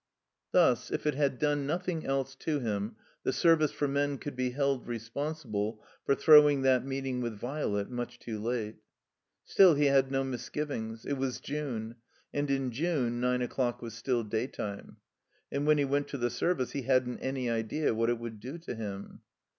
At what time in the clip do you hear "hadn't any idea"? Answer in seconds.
16.85-17.93